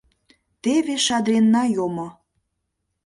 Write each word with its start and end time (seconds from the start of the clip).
—Теве 0.63 0.95
Шадринна 1.05 1.63
йомо. 1.75 2.07